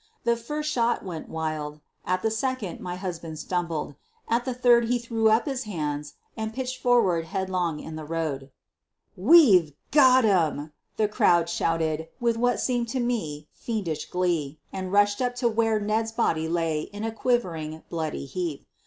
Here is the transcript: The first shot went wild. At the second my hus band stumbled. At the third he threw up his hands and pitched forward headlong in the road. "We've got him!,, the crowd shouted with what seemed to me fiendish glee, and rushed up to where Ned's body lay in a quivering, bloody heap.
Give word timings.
The 0.23 0.35
first 0.35 0.67
shot 0.71 1.05
went 1.05 1.29
wild. 1.29 1.79
At 2.07 2.23
the 2.23 2.31
second 2.31 2.79
my 2.79 2.95
hus 2.95 3.19
band 3.19 3.37
stumbled. 3.37 3.93
At 4.27 4.45
the 4.45 4.53
third 4.55 4.85
he 4.85 4.97
threw 4.97 5.29
up 5.29 5.45
his 5.45 5.65
hands 5.65 6.15
and 6.35 6.51
pitched 6.55 6.81
forward 6.81 7.25
headlong 7.25 7.79
in 7.79 7.95
the 7.97 8.03
road. 8.03 8.49
"We've 9.15 9.73
got 9.91 10.23
him!,, 10.23 10.71
the 10.97 11.07
crowd 11.07 11.49
shouted 11.49 12.07
with 12.19 12.35
what 12.35 12.59
seemed 12.59 12.87
to 12.89 12.99
me 12.99 13.47
fiendish 13.53 14.09
glee, 14.09 14.57
and 14.73 14.91
rushed 14.91 15.21
up 15.21 15.35
to 15.35 15.47
where 15.47 15.79
Ned's 15.79 16.11
body 16.11 16.47
lay 16.49 16.81
in 16.81 17.03
a 17.03 17.11
quivering, 17.11 17.83
bloody 17.91 18.25
heap. 18.25 18.65